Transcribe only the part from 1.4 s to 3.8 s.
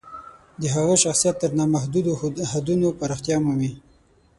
تر نامحدودو حدونو پراختیا مومي.